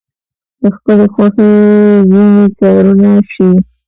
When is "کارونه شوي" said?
2.59-3.57